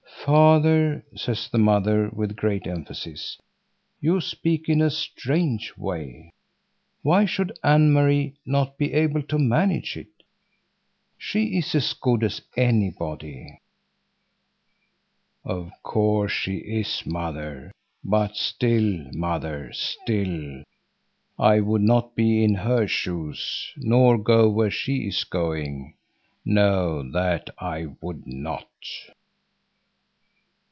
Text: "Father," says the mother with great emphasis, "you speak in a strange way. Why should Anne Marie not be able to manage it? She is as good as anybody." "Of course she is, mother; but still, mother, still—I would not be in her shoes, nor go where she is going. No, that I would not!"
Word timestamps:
"Father," 0.25 1.03
says 1.15 1.49
the 1.49 1.57
mother 1.57 2.07
with 2.13 2.35
great 2.35 2.67
emphasis, 2.67 3.39
"you 3.99 4.21
speak 4.21 4.69
in 4.69 4.79
a 4.79 4.91
strange 4.91 5.73
way. 5.75 6.31
Why 7.01 7.25
should 7.25 7.57
Anne 7.63 7.91
Marie 7.91 8.35
not 8.45 8.77
be 8.77 8.93
able 8.93 9.23
to 9.23 9.39
manage 9.39 9.97
it? 9.97 10.09
She 11.17 11.57
is 11.57 11.73
as 11.73 11.93
good 11.93 12.23
as 12.23 12.43
anybody." 12.55 13.57
"Of 15.43 15.71
course 15.81 16.31
she 16.31 16.57
is, 16.57 17.03
mother; 17.03 17.71
but 18.03 18.37
still, 18.37 19.03
mother, 19.13 19.73
still—I 19.73 21.61
would 21.61 21.81
not 21.81 22.13
be 22.15 22.43
in 22.43 22.53
her 22.53 22.85
shoes, 22.85 23.73
nor 23.75 24.19
go 24.19 24.47
where 24.51 24.69
she 24.71 25.07
is 25.07 25.23
going. 25.23 25.95
No, 26.45 27.09
that 27.11 27.49
I 27.57 27.87
would 28.01 28.27
not!" 28.27 28.67